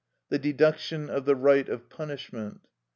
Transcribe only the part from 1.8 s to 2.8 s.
punishment.